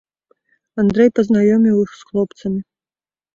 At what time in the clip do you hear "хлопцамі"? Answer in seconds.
2.09-2.59